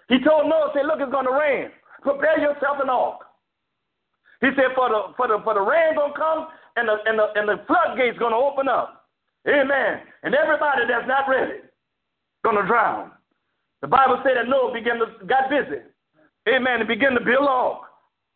[0.09, 1.69] He told Noah, say, look, it's going to rain.
[2.01, 3.29] Prepare yourself an ark.
[4.41, 7.19] He said, for the, for the, for the rain going to come and the, and
[7.19, 9.05] the, and the floodgates going to open up.
[9.47, 10.01] Amen.
[10.23, 11.61] And everybody that's not ready
[12.43, 13.13] going to drown.
[13.83, 15.85] The Bible said that Noah began to, got busy.
[16.51, 16.81] Amen.
[16.81, 17.83] And began to build ark.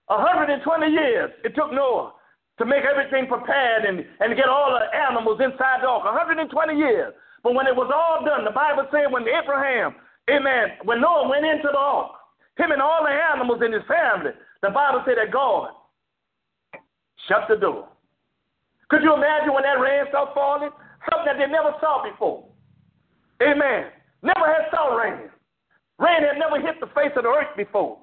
[0.07, 2.13] 120 years it took Noah
[2.59, 6.05] to make everything prepared and, and get all the animals inside the ark.
[6.05, 6.47] 120
[6.77, 7.13] years.
[7.43, 9.97] But when it was all done, the Bible said when Abraham,
[10.31, 12.13] amen, when Noah went into the ark,
[12.57, 14.31] him and all the animals in his family,
[14.63, 15.71] the Bible said that God
[17.29, 17.89] shut the door.
[18.89, 20.71] Could you imagine when that rain started falling?
[21.11, 22.47] Something that they never saw before.
[23.43, 23.91] Amen.
[24.23, 25.29] Never had saw rain.
[25.99, 27.99] Rain had never hit the face of the earth before.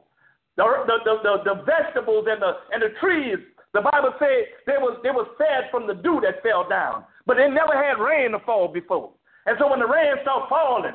[0.62, 3.38] The, the, the, the, the vegetables and the, and the trees,
[3.74, 7.06] the Bible said they was, they was fed from the dew that fell down.
[7.26, 9.12] But they never had rain to fall before.
[9.46, 10.94] And so when the rain started falling,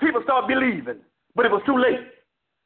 [0.00, 1.02] people started believing.
[1.34, 2.08] But it was too late.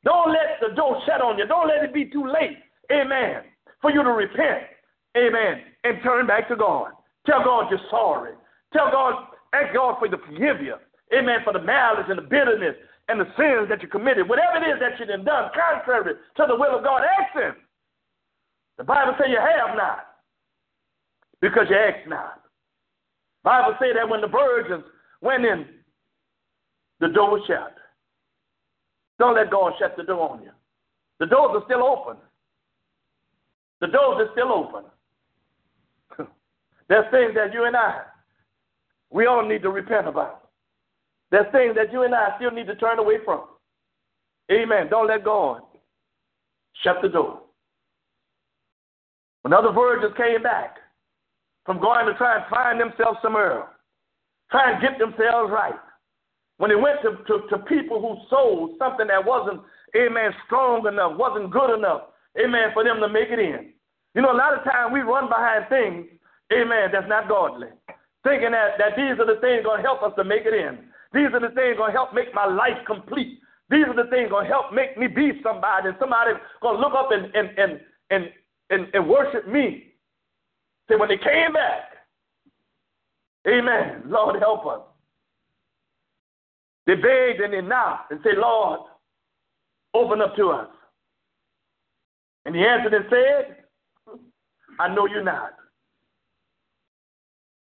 [0.05, 1.47] Don't let the door shut on you.
[1.47, 2.59] Don't let it be too late.
[2.93, 3.43] Amen.
[3.83, 4.71] For you to repent.
[5.17, 5.63] Amen.
[5.85, 6.93] And turn back to God.
[7.27, 8.33] Tell God you're sorry.
[8.73, 10.75] Tell God, ask God for to forgive you.
[11.17, 11.39] Amen.
[11.45, 12.77] For the malice and the bitterness
[13.09, 14.29] and the sins that you committed.
[14.29, 17.55] Whatever it is that you have done contrary to the will of God, ask Him.
[18.79, 20.07] The Bible says you have not
[21.41, 22.43] because you ask not.
[23.45, 24.85] Bible says that when the virgins
[25.21, 25.67] went in,
[27.01, 27.75] the door was shut.
[29.19, 30.51] Don't let God shut the door on you.
[31.21, 32.17] The doors are still open.
[33.81, 34.85] The doors are still open.
[36.89, 38.03] There's things that you and I,
[39.11, 40.46] we all need to repent about.
[41.31, 43.45] There's things that you and I still need to turn away from.
[44.51, 44.89] Amen.
[44.89, 45.63] Don't let God
[46.83, 47.41] shut the door.
[49.43, 50.77] When other virgins came back
[51.65, 53.67] from going to try and find themselves some somewhere,
[54.51, 55.75] try and get themselves right,
[56.59, 59.61] when they went to, to, to people who sold something that wasn't,
[59.97, 62.03] amen, strong enough, wasn't good enough,
[62.39, 63.73] amen, for them to make it in.
[64.15, 66.07] You know, a lot of times we run behind things,
[66.53, 67.69] amen, that's not godly,
[68.25, 70.79] thinking that, that these are the things going to help us to make it in.
[71.17, 73.41] These are the things going to help make my life complete.
[73.71, 76.81] These are the things going to help make me be somebody, and somebody going to
[76.81, 78.25] look up and, and, and, and,
[78.69, 79.95] and, and worship me.
[80.91, 81.85] See, when they came back,
[83.49, 84.83] amen, Lord help us.
[86.87, 88.81] They begged and they knocked and said, Lord,
[89.95, 90.69] open up to us.
[92.45, 93.57] And he answered and said,
[94.79, 95.55] I know you're not.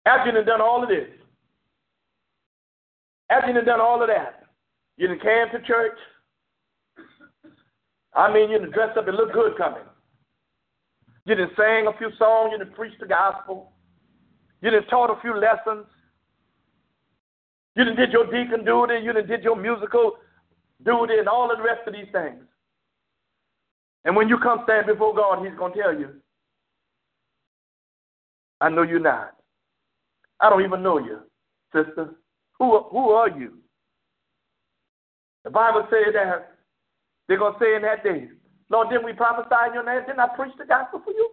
[0.05, 1.09] After you've done all of this,
[3.31, 4.45] after you've done all of that,
[4.97, 5.99] you done came to church.
[8.15, 9.83] I mean, you done dressed up and look good coming.
[11.25, 12.53] You done sang a few songs.
[12.53, 13.73] You done preached the gospel.
[14.63, 15.87] You done taught a few lessons.
[17.77, 19.01] You done did your deacon duty.
[19.05, 20.17] You done did your musical
[20.85, 22.43] duty and all of the rest of these things.
[24.05, 26.09] And when you come stand before God, He's going to tell you,
[28.61, 29.35] I know you're not.
[30.41, 31.21] I don't even know you,
[31.75, 32.15] sister.
[32.59, 33.55] Who, who are you?
[35.45, 36.59] The Bible says that
[37.29, 38.29] they're going to say in that day,
[38.71, 40.03] Lord, didn't we prophesy in your name?
[40.07, 41.31] Didn't I preach the gospel for you?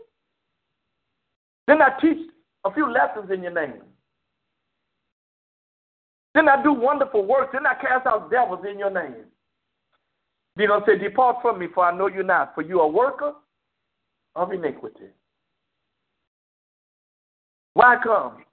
[1.67, 2.29] Didn't I teach
[2.63, 3.81] a few lessons in your name?
[6.33, 7.51] Didn't I do wonderful works?
[7.53, 9.25] Didn't I cast out devils in your name?
[10.55, 12.85] They're going to say, Depart from me, for I know you not, for you are
[12.85, 13.33] a worker
[14.35, 15.07] of iniquity.
[17.73, 18.43] Why come?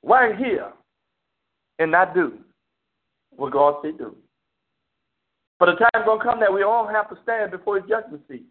[0.00, 0.72] Why here?
[1.80, 2.34] And not do
[3.30, 4.14] what God said do.
[5.58, 8.44] But the time's to come that we all have to stand before his judgment seat.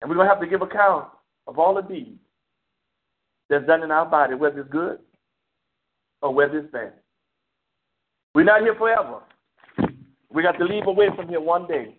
[0.00, 1.08] And we're to have to give account
[1.46, 2.18] of all the deeds
[3.48, 4.98] that's done in our body, whether it's good
[6.20, 6.94] or whether it's bad.
[8.34, 9.20] We're not here forever.
[10.32, 11.96] We got to leave away from here one day.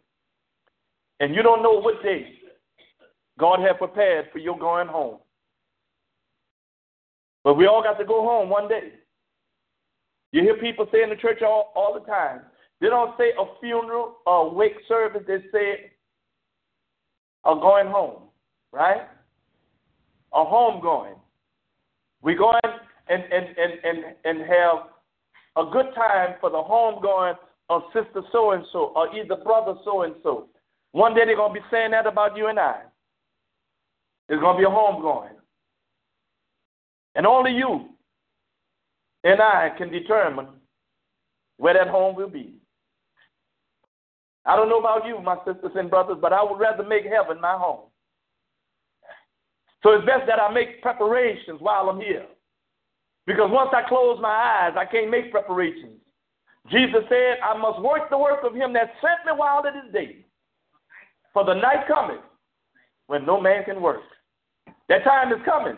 [1.19, 2.33] And you don't know what day
[3.39, 5.19] God had prepared for your going home.
[7.43, 8.93] But we all got to go home one day.
[10.31, 12.41] You hear people say in the church all, all the time.
[12.81, 15.91] They don't say a funeral or a wake service, they say
[17.45, 18.23] a going home,
[18.71, 19.07] right?
[20.33, 21.15] A home going.
[22.21, 22.71] We go in
[23.09, 24.87] and, and, and, and, and have
[25.55, 27.35] a good time for the homegoing
[27.69, 30.47] of sister so and so or either brother so and so.
[30.93, 32.81] One day they're going to be saying that about you and I.
[34.27, 35.35] There's going to be a homegoing.
[37.15, 37.89] And only you
[39.23, 40.47] and I can determine
[41.57, 42.55] where that home will be.
[44.45, 47.39] I don't know about you, my sisters and brothers, but I would rather make heaven
[47.39, 47.87] my home.
[49.83, 52.25] So it's best that I make preparations while I'm here.
[53.25, 55.99] Because once I close my eyes, I can't make preparations.
[56.71, 59.93] Jesus said, I must work the work of him that sent me while it is
[59.93, 60.25] day.
[61.33, 62.21] For the night cometh
[63.07, 64.01] when no man can work.
[64.89, 65.77] That time is coming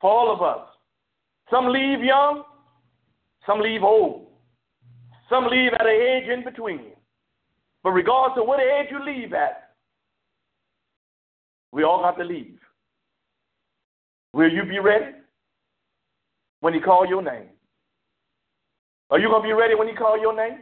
[0.00, 0.66] for all of us.
[1.50, 2.44] Some leave young,
[3.46, 4.28] some leave old,
[5.28, 6.92] some leave at an age in between.
[7.82, 9.74] But regardless of what age you leave at,
[11.72, 12.58] we all got to leave.
[14.32, 15.12] Will you be ready
[16.60, 17.48] when he call your name?
[19.10, 20.60] Are you going to be ready when he call your name?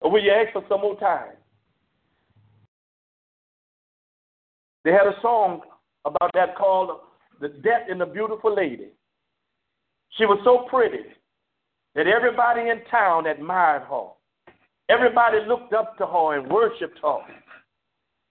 [0.00, 1.34] Or will you ask for some more time?
[4.82, 5.60] They had a song
[6.04, 7.00] about that called
[7.40, 8.88] The Death in the Beautiful Lady.
[10.16, 11.04] She was so pretty
[11.94, 14.08] that everybody in town admired her.
[14.88, 17.18] Everybody looked up to her and worshiped her.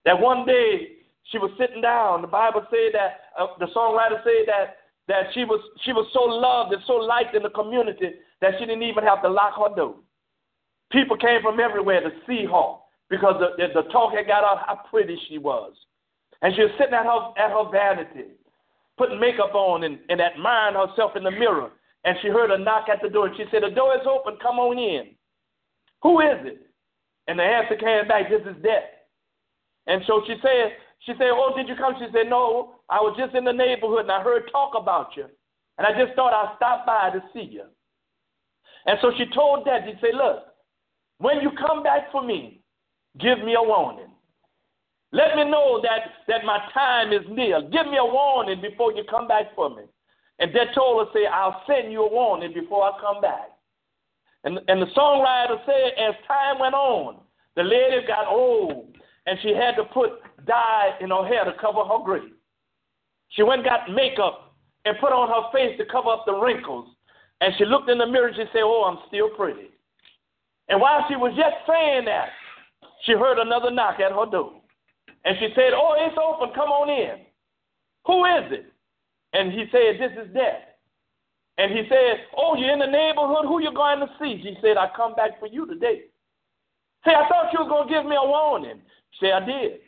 [0.04, 0.96] That one day
[1.30, 2.22] she was sitting down.
[2.22, 4.76] The Bible said that uh, the songwriter said that
[5.08, 8.10] that she was she was so loved and so liked in the community
[8.40, 9.96] that she didn't even have to lock her door.
[10.92, 12.74] People came from everywhere to see her
[13.08, 15.72] because the, the, the talk had got out how pretty she was.
[16.42, 18.32] And she was sitting at her at her vanity,
[18.96, 21.70] putting makeup on and, and admiring herself in the mirror.
[22.04, 23.26] And she heard a knock at the door.
[23.26, 25.14] And she said, The door is open, come on in.
[26.02, 26.66] Who is it?
[27.28, 28.88] And the answer came back, This is death.
[29.86, 31.94] And so she said, she said, Oh, did you come?
[31.98, 35.26] She said, No, I was just in the neighborhood and I heard talk about you.
[35.78, 37.64] And I just thought I'd stop by to see you.
[38.86, 40.44] And so she told Dad, she said, Look,
[41.18, 42.62] when you come back for me,
[43.18, 44.12] give me a warning.
[45.12, 47.60] Let me know that, that my time is near.
[47.62, 49.82] Give me a warning before you come back for me.
[50.38, 53.50] And Dad told her, say, I'll send you a warning before I come back.
[54.44, 57.16] And, and the songwriter said, as time went on,
[57.56, 58.96] the lady got old
[59.26, 60.12] and she had to put
[60.46, 62.32] dye in her hair to cover her grave.
[63.30, 64.54] She went and got makeup
[64.84, 66.88] and put on her face to cover up the wrinkles.
[67.40, 69.70] And she looked in the mirror and she said, Oh, I'm still pretty.
[70.68, 72.28] And while she was yet saying that,
[73.04, 74.59] she heard another knock at her door.
[75.24, 76.54] And she said, Oh, it's open.
[76.54, 77.24] Come on in.
[78.06, 78.72] Who is it?
[79.32, 80.62] And he said, This is death.
[81.58, 83.44] And he said, Oh, you're in the neighborhood.
[83.44, 84.40] Who you going to see?
[84.42, 86.02] She said, I come back for you today.
[87.04, 88.80] Say, I thought you were going to give me a warning.
[89.20, 89.80] Say, I did.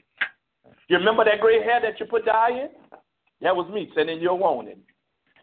[0.89, 2.69] You remember that gray hair that you put dye in?
[3.41, 4.79] That was me sending you a warning.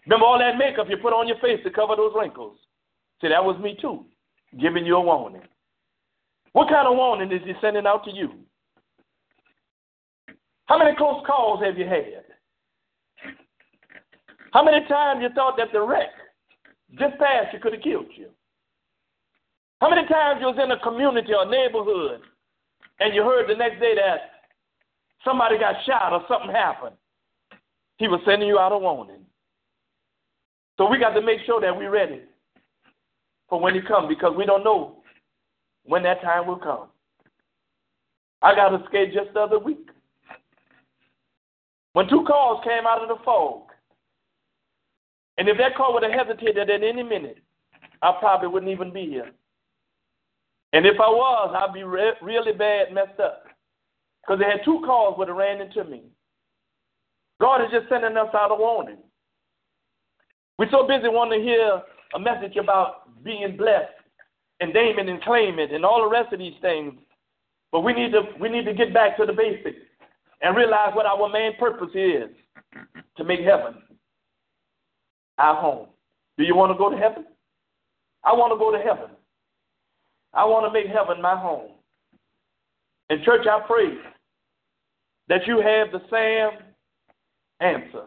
[0.06, 2.58] Remember all that makeup you put on your face to cover those wrinkles?
[3.22, 4.06] See, that was me too,
[4.60, 5.42] giving you a warning.
[6.54, 8.32] What kind of warning is he sending out to you?
[10.70, 12.24] How many close calls have you had?
[14.54, 16.10] How many times you thought that the wreck
[16.92, 18.30] just past you could have killed you?
[19.82, 22.22] How many times you was in a community or neighborhood
[23.00, 24.46] and you heard the next day that
[25.26, 26.96] somebody got shot or something happened?
[27.98, 29.26] He was sending you out a warning.
[30.78, 32.22] So we got to make sure that we're ready
[33.50, 35.02] for when he comes because we don't know
[35.84, 36.90] when that time will come.
[38.44, 39.89] I got a skate just the other week.
[42.00, 43.64] When two cars came out of the fog,
[45.38, 47.39] and if that car would have hesitated at any minute,
[48.02, 49.30] I probably wouldn't even be here.
[50.72, 53.43] And if I was, I'd be re- really bad messed up.
[54.22, 56.04] Because they had two cars would have ran into me.
[57.41, 59.00] God is just sending us out a warning.
[60.58, 61.82] We're so busy wanting to hear
[62.16, 63.91] a message about being blessed
[64.62, 66.93] and naming and claiming and all the rest of these things.
[67.74, 69.89] But we need to we need to get back to the basics
[70.42, 72.30] and realize what our main purpose is
[73.18, 73.76] to make heaven
[75.38, 75.88] our home.
[76.38, 77.26] Do you want to go to heaven?
[78.24, 79.16] I want to go to heaven.
[80.34, 81.72] I want to make heaven my home.
[83.10, 83.98] And, church, I pray
[85.28, 86.60] that you have the same
[87.60, 88.06] answer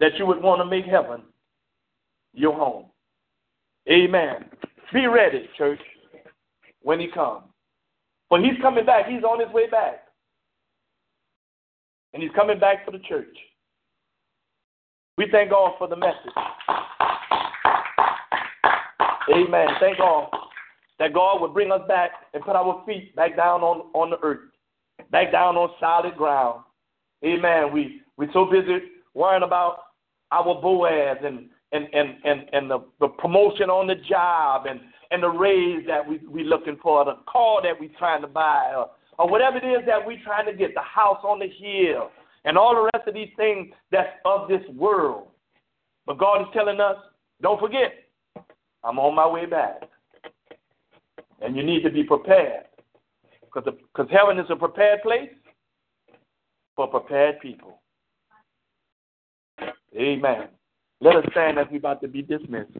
[0.00, 1.22] that you would want to make heaven
[2.32, 2.86] your home.
[3.90, 4.44] Amen.
[4.92, 5.80] Be ready, church,
[6.82, 7.44] when he comes.
[8.28, 9.06] For he's coming back.
[9.06, 10.07] He's on his way back.
[12.14, 13.36] And he's coming back for the church.
[15.16, 16.32] We thank God for the message.
[19.34, 19.68] Amen.
[19.80, 20.30] Thank God
[20.98, 24.18] that God would bring us back and put our feet back down on, on the
[24.22, 24.40] earth,
[25.10, 26.62] back down on solid ground.
[27.24, 27.72] Amen.
[27.72, 28.78] We we're so busy
[29.14, 29.78] worrying about
[30.32, 34.80] our Boaz and, and and and, and the, the promotion on the job and
[35.10, 38.72] and the raise that we we looking for, the car that we trying to buy,
[38.76, 42.10] or, or whatever it is that we're trying to get, the house on the hill,
[42.44, 45.28] and all the rest of these things that's of this world.
[46.06, 46.96] But God is telling us,
[47.42, 47.92] don't forget,
[48.84, 49.82] I'm on my way back.
[51.40, 52.64] And you need to be prepared.
[53.52, 55.30] Because heaven is a prepared place
[56.76, 57.80] for prepared people.
[59.96, 60.48] Amen.
[61.00, 62.72] Let us stand as we're about to be dismissed.